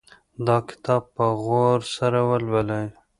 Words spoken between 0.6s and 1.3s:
کتاب په